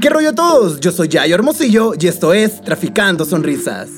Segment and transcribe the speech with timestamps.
[0.00, 0.80] ¿Qué rollo a todos?
[0.80, 3.90] Yo soy Yayo Hermosillo y esto es Traficando Sonrisas.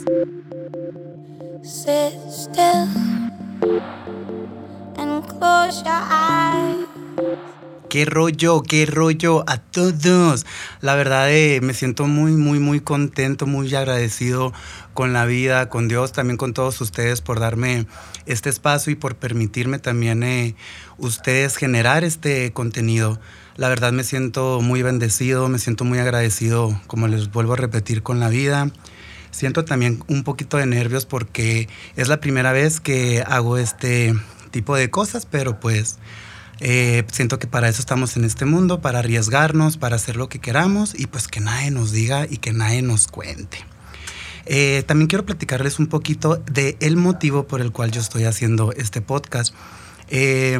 [7.88, 10.45] Qué rollo, qué rollo a todos.
[10.80, 14.53] La verdad eh, me siento muy, muy, muy contento, muy agradecido
[14.95, 17.87] con la vida, con Dios, también con todos ustedes por darme
[18.27, 20.57] este espacio y por permitirme también eh,
[20.98, 23.21] ustedes generar este contenido.
[23.57, 28.02] La verdad me siento muy bendecido, me siento muy agradecido, como les vuelvo a repetir,
[28.02, 28.70] con la vida.
[29.30, 34.15] Siento también un poquito de nervios porque es la primera vez que hago este
[34.51, 35.98] tipo de cosas, pero pues
[36.60, 40.38] eh, siento que para eso estamos en este mundo, para arriesgarnos, para hacer lo que
[40.38, 43.59] queramos y pues que nadie nos diga y que nadie nos cuente.
[44.46, 49.02] Eh, también quiero platicarles un poquito de motivo por el cual yo estoy haciendo este
[49.02, 49.55] podcast.
[50.09, 50.59] Eh,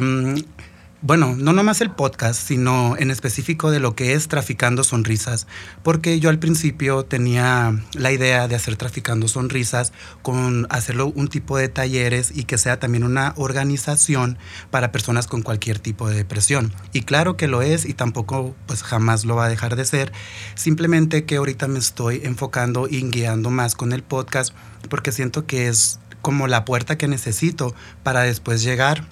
[1.05, 5.47] bueno, no nomás el podcast, sino en específico de lo que es Traficando Sonrisas,
[5.83, 11.57] porque yo al principio tenía la idea de hacer Traficando Sonrisas con hacerlo un tipo
[11.57, 14.37] de talleres y que sea también una organización
[14.71, 16.73] para personas con cualquier tipo de depresión.
[16.93, 20.13] Y claro que lo es y tampoco pues jamás lo va a dejar de ser,
[20.55, 24.55] simplemente que ahorita me estoy enfocando y guiando más con el podcast
[24.89, 29.03] porque siento que es como la puerta que necesito para después llegar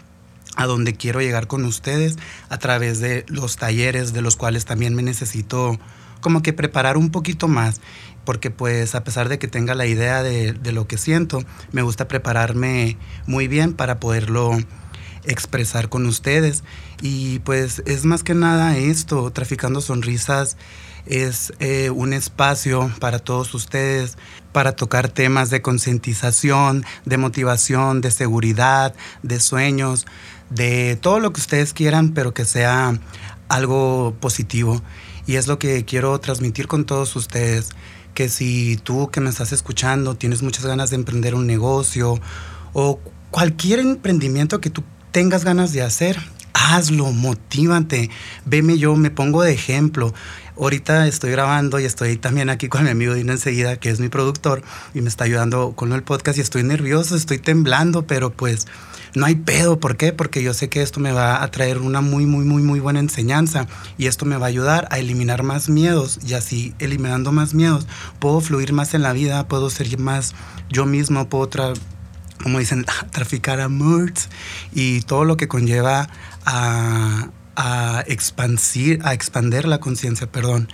[0.55, 2.17] a donde quiero llegar con ustedes
[2.49, 5.80] a través de los talleres de los cuales también me necesito
[6.19, 7.81] como que preparar un poquito más
[8.25, 11.81] porque pues a pesar de que tenga la idea de, de lo que siento me
[11.81, 14.58] gusta prepararme muy bien para poderlo
[15.25, 16.64] expresar con ustedes
[17.02, 20.58] y pues es más que nada esto traficando sonrisas
[21.05, 24.17] es eh, un espacio para todos ustedes
[24.52, 30.05] para tocar temas de concientización, de motivación, de seguridad, de sueños,
[30.49, 32.99] de todo lo que ustedes quieran, pero que sea
[33.47, 34.81] algo positivo.
[35.25, 37.69] Y es lo que quiero transmitir con todos ustedes,
[38.14, 42.19] que si tú que me estás escuchando tienes muchas ganas de emprender un negocio
[42.73, 42.99] o
[43.30, 46.17] cualquier emprendimiento que tú tengas ganas de hacer,
[46.54, 48.10] hazlo, motívate.
[48.45, 50.14] Veme yo, me pongo de ejemplo.
[50.58, 54.10] Ahorita estoy grabando y estoy también aquí con mi amigo Dino enseguida, que es mi
[54.10, 54.61] productor,
[54.94, 58.67] y me está ayudando con el podcast y estoy nervioso, estoy temblando, pero pues
[59.16, 59.80] no hay pedo.
[59.80, 60.14] ¿Por qué?
[60.14, 63.00] Porque yo sé que esto me va a traer una muy, muy, muy, muy buena
[63.00, 63.67] enseñanza
[63.98, 67.88] y esto me va a ayudar a eliminar más miedos y así eliminando más miedos
[68.20, 70.33] puedo fluir más en la vida, puedo ser más
[70.70, 71.50] yo mismo, puedo
[72.41, 74.29] como dicen, traficar amores
[74.73, 76.09] y todo lo que conlleva
[76.45, 80.69] a, a expandir, a expander la conciencia, perdón.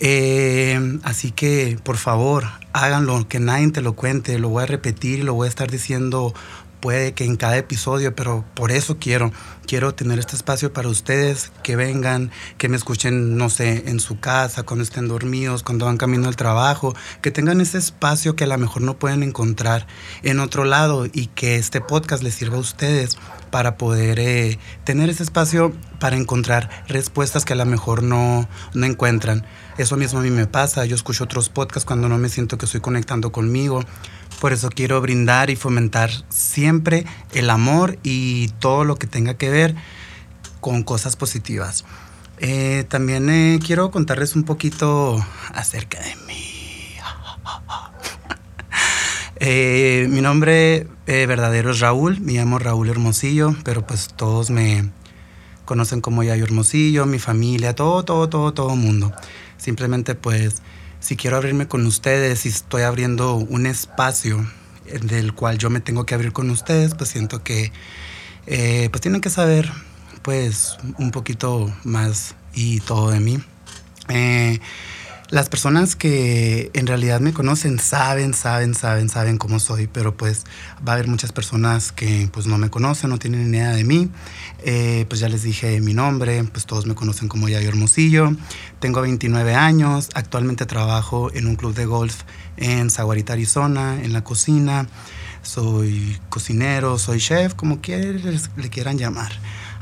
[0.00, 5.24] Eh, así que, por favor, háganlo, que nadie te lo cuente, lo voy a repetir,
[5.24, 6.34] lo voy a estar diciendo
[6.80, 9.32] puede que en cada episodio, pero por eso quiero,
[9.66, 14.20] quiero tener este espacio para ustedes, que vengan, que me escuchen, no sé, en su
[14.20, 18.48] casa, cuando estén dormidos, cuando van camino al trabajo, que tengan ese espacio que a
[18.48, 19.86] lo mejor no pueden encontrar
[20.22, 23.18] en otro lado y que este podcast les sirva a ustedes
[23.50, 28.86] para poder eh, tener ese espacio para encontrar respuestas que a lo mejor no, no
[28.86, 29.44] encuentran.
[29.78, 32.66] Eso mismo a mí me pasa, yo escucho otros podcasts cuando no me siento que
[32.66, 33.84] estoy conectando conmigo.
[34.40, 39.50] Por eso quiero brindar y fomentar siempre el amor y todo lo que tenga que
[39.50, 39.74] ver
[40.60, 41.84] con cosas positivas.
[42.38, 46.44] Eh, también eh, quiero contarles un poquito acerca de mí.
[49.40, 54.90] Eh, mi nombre eh, verdadero es Raúl, me llamo Raúl Hermosillo, pero pues todos me
[55.64, 59.12] conocen como Yayo Hermosillo, mi familia, todo, todo, todo, todo mundo.
[59.56, 60.60] Simplemente pues
[61.00, 64.46] si quiero abrirme con ustedes, si estoy abriendo un espacio
[65.02, 67.72] del cual yo me tengo que abrir con ustedes, pues siento que
[68.46, 69.70] eh, pues tienen que saber
[70.22, 73.38] pues un poquito más y todo de mí.
[74.08, 74.58] Eh,
[75.30, 80.44] las personas que en realidad me conocen saben, saben, saben, saben cómo soy, pero pues
[80.86, 83.84] va a haber muchas personas que pues no me conocen, no tienen ni idea de
[83.84, 84.08] mí.
[84.64, 88.30] Eh, pues ya les dije mi nombre, pues todos me conocen como Yayo Hermosillo.
[88.78, 92.22] Tengo 29 años, actualmente trabajo en un club de golf
[92.56, 94.88] en Zaguarita, Arizona, en la cocina.
[95.42, 99.32] Soy cocinero, soy chef, como quieres, le quieran llamar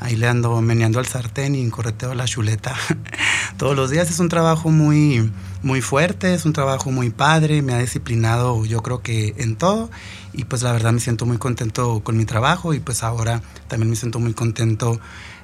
[0.01, 2.75] ahí le ando meneando al sartén y correteo la chuleta
[3.59, 4.11] todos los días.
[4.11, 5.31] Es un trabajo muy,
[5.63, 9.91] muy fuerte, es un trabajo muy padre, me ha disciplinado yo creo que en todo
[10.33, 13.91] y pues la verdad me siento muy contento con mi trabajo y pues ahora también
[13.91, 15.01] me siento muy contento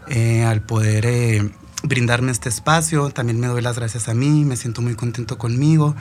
[0.09, 1.51] eh, al poder eh,
[1.83, 3.11] brindarme este espacio.
[3.11, 5.95] También me doy las gracias a mí, me siento muy contento conmigo.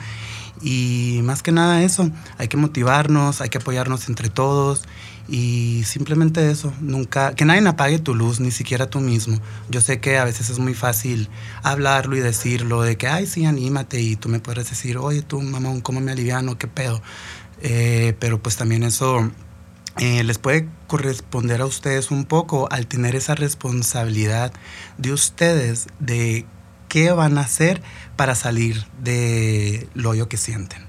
[0.62, 4.82] Y más que nada eso, hay que motivarnos, hay que apoyarnos entre todos
[5.28, 9.40] y simplemente eso, nunca, que nadie apague tu luz, ni siquiera tú mismo.
[9.70, 11.28] Yo sé que a veces es muy fácil
[11.62, 15.40] hablarlo y decirlo, de que, ay, sí, anímate y tú me puedes decir, oye, tú,
[15.40, 16.58] mamón, ¿cómo me aliviano?
[16.58, 17.02] ¿Qué pedo?
[17.62, 19.30] Eh, pero pues también eso
[19.98, 24.52] eh, les puede corresponder a ustedes un poco al tener esa responsabilidad
[24.98, 26.46] de ustedes de
[26.88, 27.82] qué van a hacer
[28.16, 30.86] para salir del hoyo que sienten.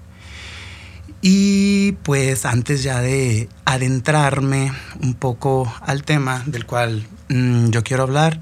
[1.22, 8.04] Y pues antes ya de adentrarme un poco al tema del cual mm, yo quiero
[8.04, 8.42] hablar,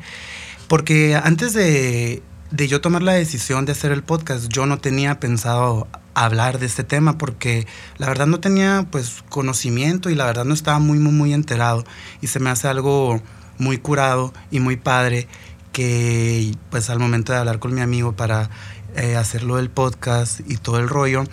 [0.67, 5.19] porque antes de, de yo tomar la decisión de hacer el podcast, yo no tenía
[5.19, 7.65] pensado hablar de este tema porque
[7.97, 11.85] la verdad no tenía pues conocimiento y la verdad no estaba muy muy muy enterado.
[12.21, 13.21] Y se me hace algo
[13.57, 15.27] muy curado y muy padre
[15.71, 18.49] que pues al momento de hablar con mi amigo para
[18.95, 21.23] eh, hacerlo del podcast y todo el rollo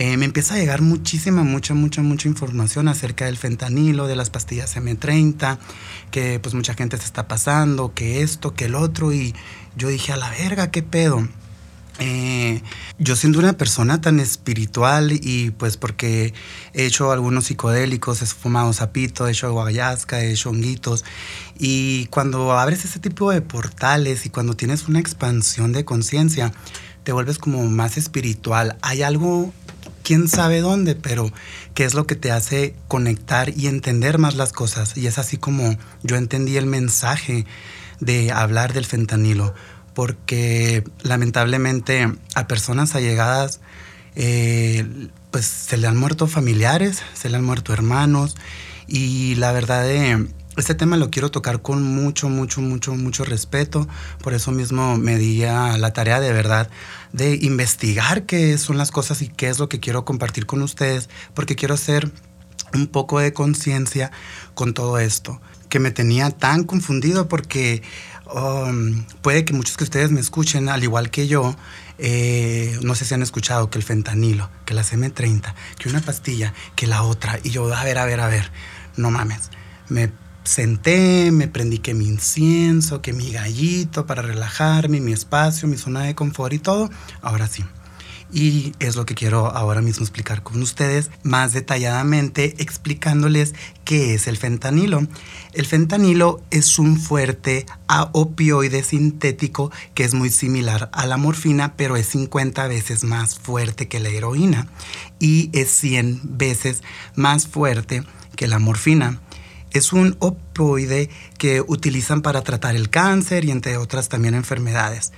[0.00, 4.30] eh, me empieza a llegar muchísima, mucha, mucha, mucha información acerca del fentanilo, de las
[4.30, 5.58] pastillas M30,
[6.10, 9.34] que pues mucha gente se está pasando, que esto, que el otro, y
[9.76, 11.28] yo dije, a la verga, qué pedo.
[11.98, 12.62] Eh,
[12.98, 16.32] yo siendo una persona tan espiritual y pues porque
[16.72, 21.04] he hecho algunos psicodélicos, he fumado zapito, he hecho guayasca, he hecho honguitos
[21.58, 26.54] y cuando abres ese tipo de portales y cuando tienes una expansión de conciencia,
[27.04, 28.78] te vuelves como más espiritual.
[28.80, 29.52] Hay algo
[30.02, 31.30] quién sabe dónde, pero
[31.74, 34.96] qué es lo que te hace conectar y entender más las cosas.
[34.96, 37.46] Y es así como yo entendí el mensaje
[38.00, 39.54] de hablar del fentanilo,
[39.94, 43.60] porque lamentablemente a personas allegadas
[44.14, 44.86] eh,
[45.30, 48.36] pues se le han muerto familiares, se le han muerto hermanos
[48.86, 50.26] y la verdad de
[50.60, 53.88] este tema lo quiero tocar con mucho, mucho, mucho, mucho respeto.
[54.22, 56.70] Por eso mismo me di a la tarea de verdad
[57.12, 61.08] de investigar qué son las cosas y qué es lo que quiero compartir con ustedes,
[61.34, 62.10] porque quiero hacer
[62.74, 64.12] un poco de conciencia
[64.54, 67.82] con todo esto, que me tenía tan confundido porque
[68.32, 71.56] um, puede que muchos que ustedes me escuchen, al igual que yo,
[71.98, 76.54] eh, no sé si han escuchado que el fentanilo, que la M30, que una pastilla,
[76.76, 78.50] que la otra, y yo, a ver, a ver, a ver,
[78.96, 79.50] no mames,
[79.88, 80.10] me
[80.44, 86.02] senté, me prendí que mi incienso, que mi gallito para relajarme, mi espacio, mi zona
[86.02, 86.90] de confort y todo.
[87.22, 87.64] Ahora sí.
[88.32, 93.54] Y es lo que quiero ahora mismo explicar con ustedes más detalladamente explicándoles
[93.84, 95.06] qué es el fentanilo.
[95.52, 97.66] El fentanilo es un fuerte
[98.12, 103.88] opioide sintético que es muy similar a la morfina, pero es 50 veces más fuerte
[103.88, 104.68] que la heroína
[105.18, 106.82] y es 100 veces
[107.16, 108.04] más fuerte
[108.36, 109.20] que la morfina.
[109.72, 115.12] Es un opioide que utilizan para tratar el cáncer y entre otras también enfermedades.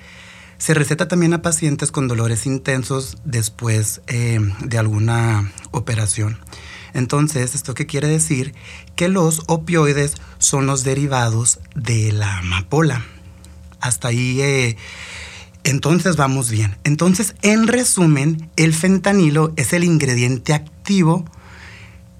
[0.58, 6.38] Se receta también a pacientes con dolores intensos después eh, de alguna operación.
[6.94, 8.54] Entonces, ¿esto qué quiere decir?
[8.94, 13.04] Que los opioides son los derivados de la amapola.
[13.80, 14.76] Hasta ahí, eh,
[15.64, 16.76] entonces vamos bien.
[16.84, 21.24] Entonces, en resumen, el fentanilo es el ingrediente activo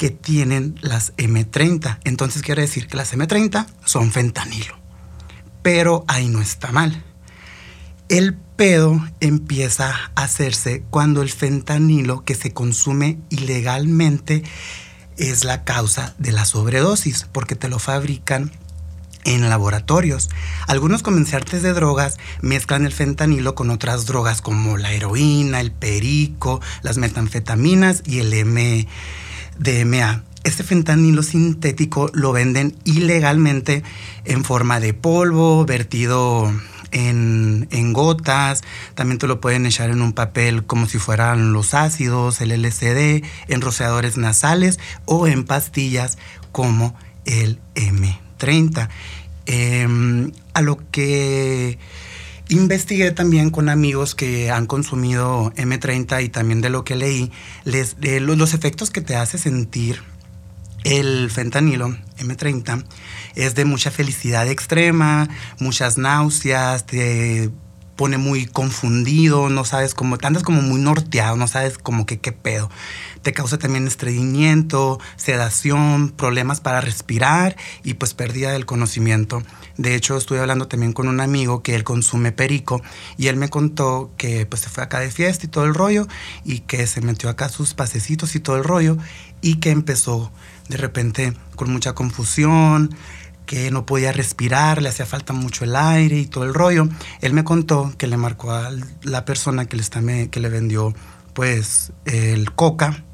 [0.03, 2.01] que tienen las M30.
[2.03, 4.75] Entonces quiere decir que las M30 son fentanilo.
[5.63, 7.05] Pero ahí no está mal.
[8.09, 14.43] El pedo empieza a hacerse cuando el fentanilo que se consume ilegalmente
[15.19, 18.51] es la causa de la sobredosis, porque te lo fabrican
[19.23, 20.31] en laboratorios.
[20.67, 26.61] Algunos comerciantes de drogas mezclan el fentanilo con otras drogas como la heroína, el perico,
[26.83, 28.89] las metanfetaminas y el M
[29.59, 30.25] DMA.
[30.45, 33.85] Este fentanilo sintético lo venden ilegalmente
[34.25, 36.53] en forma de polvo, vertido
[36.93, 38.63] en, gotas,
[38.95, 43.25] también te lo pueden echar en un papel como si fueran los ácidos, el LCD,
[43.49, 46.19] en rociadores nasales o en pastillas
[46.53, 46.95] como
[47.25, 48.89] el M30.
[49.47, 51.79] Em, a lo que
[52.53, 57.33] Investigué también con amigos que han consumido M30 y también de lo que leí,
[57.65, 60.03] les, los, efectos que te hace sentir
[60.85, 62.85] el fentanilo M30
[63.37, 65.31] es de mucha felicidad extrema,
[65.61, 67.49] muchas náuseas, te
[67.97, 72.33] pone muy confundido, no sabes cómo, andas como muy norteado, no sabes como que qué
[72.33, 72.71] pedo.
[73.23, 79.43] Te causa también estreñimiento, sedación, problemas para respirar y pues pérdida del conocimiento.
[79.77, 82.83] De hecho, estuve hablando también con un amigo que él consume perico
[83.17, 86.09] y él me contó que pues se fue acá de fiesta y todo el rollo
[86.45, 88.97] y que se metió acá sus pasecitos y todo el rollo
[89.41, 90.33] y que empezó
[90.69, 92.95] de repente con mucha confusión,
[93.47, 96.89] que no podía respirar, le hacía falta mucho el aire y todo el rollo.
[97.21, 98.71] Él me contó que le marcó a
[99.03, 100.95] la persona que le, está, que le vendió
[101.35, 103.05] pues el coca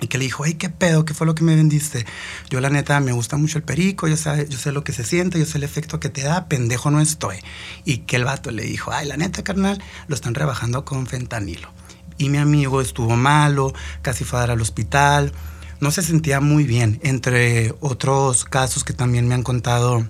[0.00, 1.04] y que le dijo, hey, ¿qué pedo?
[1.04, 2.04] ¿Qué fue lo que me vendiste?
[2.50, 5.04] Yo la neta me gusta mucho el perico, yo sé, yo sé lo que se
[5.04, 7.36] siente, yo sé el efecto que te da, pendejo no estoy.
[7.84, 11.70] Y que el vato le dijo, ay, la neta, carnal, lo están rebajando con fentanilo.
[12.18, 13.72] Y mi amigo estuvo malo,
[14.02, 15.32] casi fue a dar al hospital,
[15.84, 20.06] no se sentía muy bien, entre otros casos que también me han contado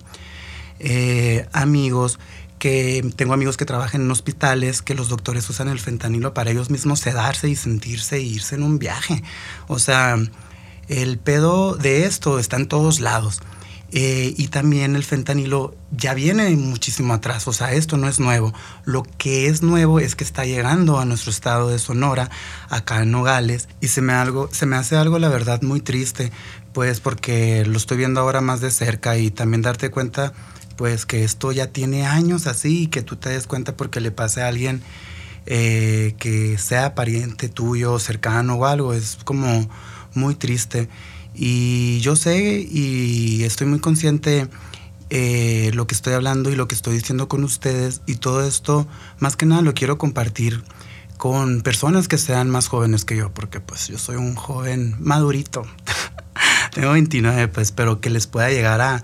[0.79, 2.17] eh, amigos
[2.59, 6.69] que tengo amigos que trabajan en hospitales que los doctores usan el fentanilo para ellos
[6.69, 9.21] mismos sedarse y sentirse e irse en un viaje.
[9.67, 10.17] O sea,
[10.87, 13.41] el pedo de esto está en todos lados.
[13.91, 18.53] Eh, y también el fentanilo ya viene muchísimo atrás, o sea, esto no es nuevo.
[18.83, 22.29] Lo que es nuevo es que está llegando a nuestro estado de Sonora,
[22.69, 26.31] acá en Nogales, y se me, algo, se me hace algo, la verdad, muy triste,
[26.73, 30.33] pues porque lo estoy viendo ahora más de cerca y también darte cuenta
[30.75, 34.11] pues que esto ya tiene años así y que tú te des cuenta porque le
[34.11, 34.81] pase a alguien
[35.45, 39.69] eh, que sea pariente tuyo, cercano o algo, es como
[40.15, 40.89] muy triste.
[41.35, 44.47] Y yo sé y estoy muy consciente
[45.09, 48.87] eh, lo que estoy hablando y lo que estoy diciendo con ustedes y todo esto,
[49.19, 50.63] más que nada lo quiero compartir
[51.17, 55.63] con personas que sean más jóvenes que yo, porque pues yo soy un joven madurito.
[56.73, 59.03] Tengo 29, pues, pero que les pueda llegar a,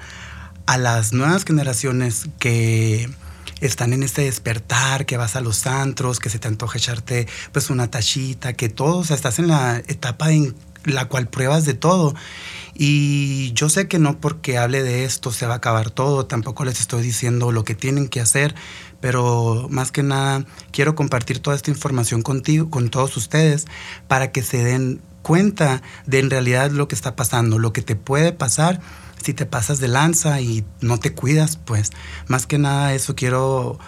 [0.65, 3.09] a las nuevas generaciones que
[3.61, 7.69] están en este despertar, que vas a los antros, que se te antoja echarte pues
[7.69, 11.73] una tachita, que todo, o sea, estás en la etapa en la cual pruebas de
[11.73, 12.15] todo.
[12.73, 16.65] Y yo sé que no porque hable de esto se va a acabar todo, tampoco
[16.65, 18.55] les estoy diciendo lo que tienen que hacer,
[19.01, 23.65] pero más que nada quiero compartir toda esta información contigo, con todos ustedes,
[24.07, 27.95] para que se den cuenta de en realidad lo que está pasando, lo que te
[27.95, 28.79] puede pasar
[29.23, 31.91] si te pasas de lanza y no te cuidas, pues
[32.27, 33.79] más que nada eso quiero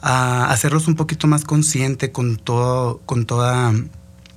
[0.00, 3.72] ah, hacerlos un poquito más consciente con todo, con toda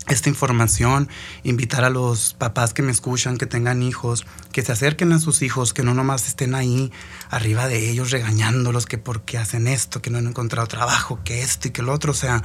[0.07, 1.09] esta información,
[1.43, 5.41] invitar a los papás que me escuchan, que tengan hijos, que se acerquen a sus
[5.41, 6.91] hijos, que no nomás estén ahí
[7.29, 11.41] arriba de ellos regañándolos que por qué hacen esto, que no han encontrado trabajo, que
[11.41, 12.43] esto y que lo otro, o sea,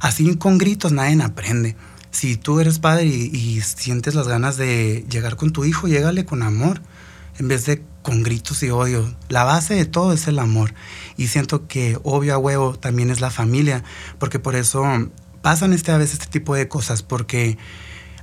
[0.00, 1.76] así con gritos nadie aprende.
[2.10, 6.42] Si tú eres padre y, sientes las ganas de llegar con tu hijo, llégale con
[6.42, 6.80] amor
[7.38, 9.14] en vez de con gritos y odio.
[9.28, 10.74] La base de todo es el amor.
[11.16, 13.84] Y siento que obvio a huevo también es la familia,
[14.18, 14.84] porque por eso
[15.42, 17.58] pasan este, a veces este tipo de cosas, porque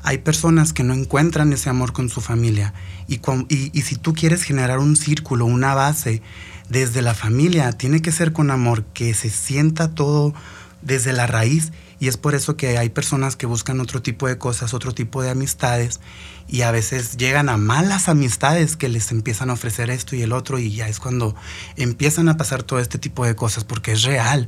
[0.03, 2.73] hay personas que no encuentran ese amor con su familia.
[3.07, 3.19] Y,
[3.49, 6.21] y, si tú quieres generar un círculo, una base
[6.69, 10.33] desde la familia, tiene que ser con amor, que se sienta todo
[10.81, 11.71] desde la raíz.
[11.99, 15.23] Y es por eso que hay personas que buscan otro tipo de cosas, otro tipo
[15.23, 16.01] de amistades
[16.47, 20.31] y a veces llegan a malas amistades que les empiezan a ofrecer esto y el
[20.31, 21.35] otro y ya es cuando
[21.75, 24.47] empiezan a pasar todo este tipo de cosas porque es real.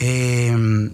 [0.00, 0.92] Em,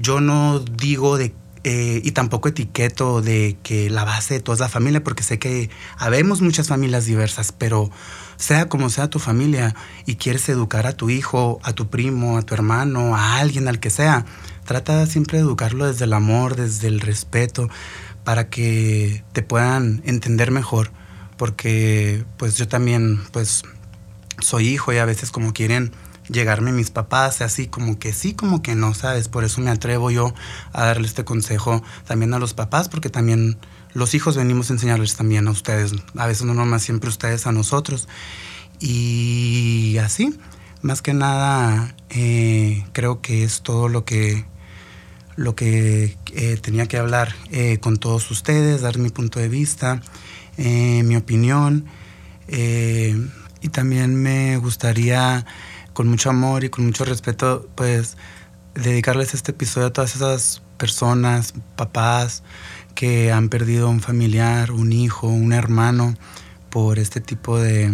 [0.00, 4.60] yo no digo de eh, y tampoco etiqueto de que la base de toda es
[4.60, 7.90] la familia, porque sé que habemos muchas familias diversas, pero
[8.36, 9.74] sea como sea tu familia
[10.06, 13.80] y quieres educar a tu hijo, a tu primo, a tu hermano, a alguien, al
[13.80, 14.24] que sea,
[14.64, 17.68] trata siempre de educarlo desde el amor, desde el respeto,
[18.22, 20.92] para que te puedan entender mejor,
[21.36, 23.62] porque pues yo también pues
[24.40, 25.92] soy hijo y a veces como quieren
[26.28, 29.28] llegarme mis papás, así como que sí, como que no, ¿sabes?
[29.28, 30.34] Por eso me atrevo yo
[30.72, 33.58] a darle este consejo también a los papás, porque también
[33.94, 37.52] los hijos venimos a enseñarles también a ustedes, a veces no nomás siempre ustedes a
[37.52, 38.08] nosotros.
[38.80, 40.38] Y así,
[40.82, 44.44] más que nada, eh, creo que es todo lo que
[45.34, 50.02] lo que eh, tenía que hablar eh, con todos ustedes, dar mi punto de vista,
[50.56, 51.86] mi opinión.
[52.48, 55.46] y también me gustaría,
[55.98, 58.16] con mucho amor y con mucho respeto, pues
[58.72, 62.44] dedicarles este episodio a todas esas personas, papás,
[62.94, 66.14] que han perdido un familiar, un hijo, un hermano
[66.70, 67.92] por este tipo de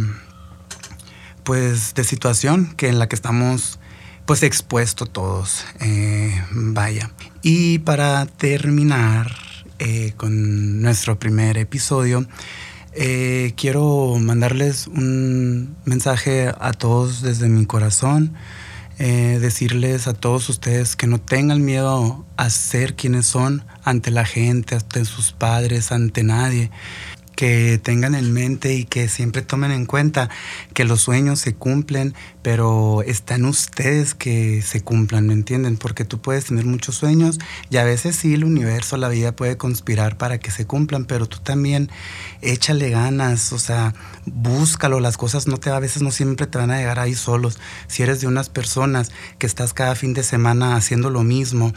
[1.45, 3.79] pues de situación que en la que estamos
[4.27, 5.65] pues expuesto todos.
[5.81, 7.11] Eh, vaya.
[7.41, 9.35] Y para terminar
[9.79, 12.27] eh, con nuestro primer episodio,
[12.95, 18.35] eh, quiero mandarles un mensaje a todos desde mi corazón.
[18.97, 24.77] decirles a todos ustedes que no tengan miedo a ser quienes son ante la gente,
[24.77, 26.71] ante sus padres, ante nadie.
[27.37, 30.31] Que tengan en mente y que siempre tomen en cuenta
[30.73, 35.76] que los sueños se cumplen, pero está en ustedes que se cumplan, ¿me entienden?
[35.76, 37.38] Porque tú puedes tener muchos sueños
[37.71, 41.26] y a veces sí el universo, la vida puede conspirar para que se cumplan, pero
[41.26, 41.91] tú también
[42.43, 43.95] échale ganas, o sea,
[44.26, 47.59] búscalo, las cosas no te a veces no siempre te van a llegar ahí solos.
[47.88, 51.73] Si eres de unas personas que estás cada fin de semana haciendo lo mismo,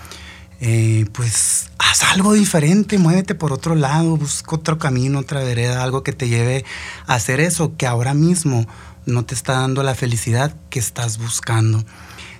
[0.59, 1.69] eh, pues
[2.03, 6.65] algo diferente, muévete por otro lado, busca otro camino, otra vereda, algo que te lleve
[7.05, 8.67] a hacer eso que ahora mismo
[9.05, 11.83] no te está dando la felicidad que estás buscando.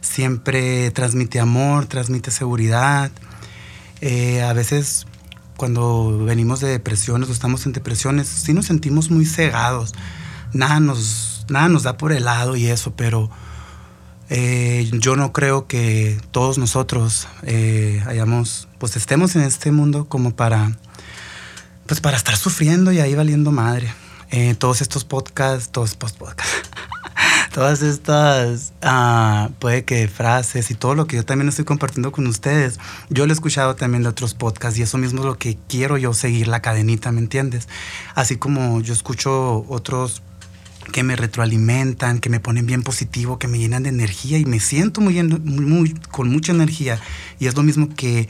[0.02, 3.12] Siempre transmite amor, transmite seguridad.
[4.02, 5.08] Eh, a veces
[5.58, 9.94] cuando venimos de depresiones o estamos en depresiones, sí nos sentimos muy cegados.
[10.54, 13.30] Nada nos, nada nos da por el lado y eso, pero
[14.30, 20.36] eh, yo no creo que todos nosotros eh, hayamos, pues estemos en este mundo como
[20.36, 20.72] para,
[21.86, 23.94] pues para estar sufriendo y ahí valiendo madre.
[24.30, 26.70] Eh, todos estos podcasts, todos post podcasts,
[27.54, 32.28] todas estas, uh, puede que frases y todo lo que yo también estoy compartiendo con
[32.28, 32.78] ustedes,
[33.10, 35.98] yo lo he escuchado también de otros podcasts y eso mismo es lo que quiero
[35.98, 37.70] yo seguir, la cadenita, ¿me entiendes?
[38.16, 40.22] Así como yo escucho otros
[40.92, 44.60] que me retroalimentan, que me ponen bien positivo, que me llenan de energía y me
[44.60, 47.00] siento muy, muy, con mucha energía.
[47.40, 48.28] Y es lo mismo que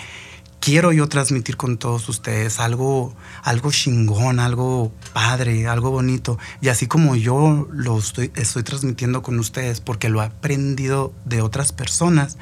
[0.67, 6.37] quiero yo transmitir con todos ustedes, algo, algo chingón, algo padre, algo bonito.
[6.59, 8.27] Y así como yo lo estoy,
[8.65, 12.37] transmitiendo con ustedes porque lo he aprendido de otras personas,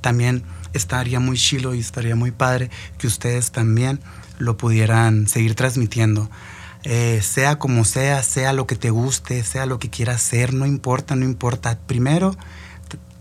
[0.00, 0.42] también
[0.72, 4.00] estaría muy chilo y estaría muy padre que ustedes también
[4.38, 6.30] lo pudieran seguir transmitiendo.
[6.82, 10.64] Eh, sea como sea, sea lo que te guste, sea lo que quieras hacer, no
[10.64, 11.78] importa, no importa.
[11.86, 12.38] Primero,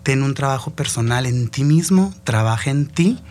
[0.03, 3.21] ten un trabajo personal en ti mismo, trabaja en ti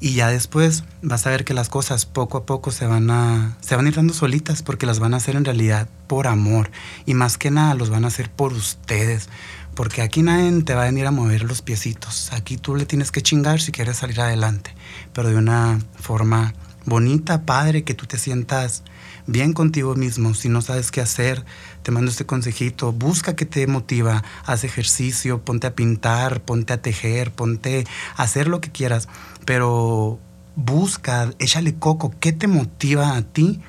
[0.00, 3.56] y ya después vas a ver que las cosas poco a poco se van a
[3.60, 6.70] se van a ir dando solitas porque las van a hacer en realidad por amor.
[7.06, 9.28] Y más que nada los van a hacer por ustedes
[9.74, 12.32] porque aquí nadie te va a venir a mover los piecitos.
[12.32, 14.74] Aquí tú le tienes que chingar si quieres salir adelante.
[15.12, 18.82] Pero de una forma bonita padre que tú te sientas
[19.28, 20.34] bien contigo mismo.
[20.34, 21.44] Si no sabes qué hacer,
[21.84, 22.90] te mando este consejito.
[22.90, 24.24] Busca qué te motiva.
[24.44, 29.08] Haz ejercicio, ponte a pintar, ponte a tejer, ponte a hacer lo que quieras.
[29.44, 30.18] Pero
[30.56, 32.12] busca, échale coco.
[32.18, 33.60] ¿Qué te motiva a ti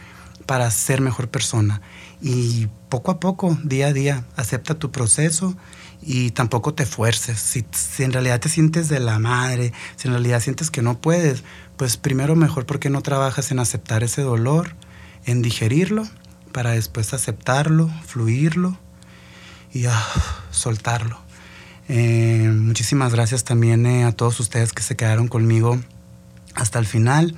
[0.48, 1.82] para ser mejor persona?
[2.22, 5.56] Y poco a poco, día a día, acepta tu proceso
[6.02, 7.38] y tampoco te fuerces.
[7.40, 11.44] Si, en realidad te sientes de la madre, si en realidad sientes que no puedes,
[11.76, 14.76] pues primero mejor porque no trabajas en aceptar ese dolor
[15.26, 16.08] en digerirlo
[16.52, 18.78] para después aceptarlo, fluirlo
[19.74, 20.06] y ah,
[20.52, 21.20] soltarlo.
[21.88, 25.80] Eh, muchísimas gracias también eh, a todos ustedes que se quedaron conmigo
[26.56, 27.36] hasta el final.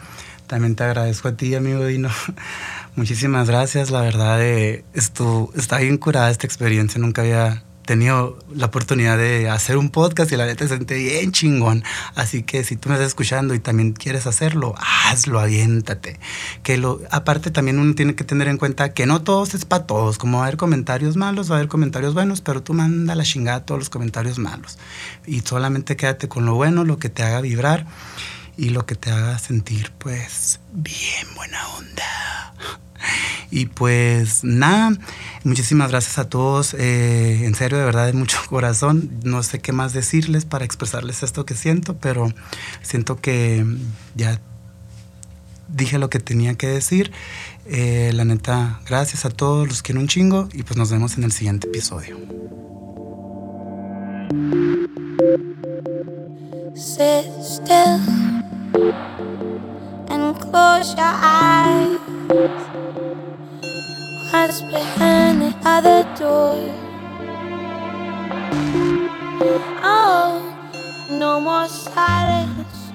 [0.48, 2.10] También te agradezco a ti, amigo Dino.
[2.96, 3.89] Muchísimas gracias.
[3.89, 7.00] La verdad, eh, está bien curada esta experiencia.
[7.00, 11.32] Nunca había tenido la oportunidad de hacer un podcast y la neta se siente bien
[11.32, 11.84] chingón.
[12.15, 16.20] Así que si tú me estás escuchando y también quieres hacerlo, hazlo, aviéntate.
[16.63, 19.86] Que lo, aparte también uno tiene que tener en cuenta que no todos es para
[19.86, 20.17] todos.
[20.17, 23.24] Como va a haber comentarios malos, va a haber comentarios buenos, pero tú manda la
[23.24, 24.78] chingada todos los comentarios malos.
[25.26, 27.86] Y solamente quédate con lo bueno, lo que te haga vibrar
[28.58, 32.54] y lo que te haga sentir pues bien buena onda.
[33.50, 34.98] Y pues nada,
[35.44, 36.74] muchísimas gracias a todos.
[36.74, 39.12] Eh, en serio, de verdad, de mucho corazón.
[39.24, 42.34] No sé qué más decirles para expresarles esto que siento, pero
[42.82, 43.66] siento que
[44.16, 44.40] ya
[45.68, 47.12] dije lo que tenía que decir.
[47.66, 51.24] Eh, la neta, gracias a todos, los quiero un chingo y pues nos vemos en
[51.24, 52.18] el siguiente episodio.
[56.74, 58.00] Sit still
[60.10, 62.70] and close your eyes.
[64.32, 66.56] hides behind the other door.
[69.84, 70.39] Oh,
[71.10, 72.91] no more silence.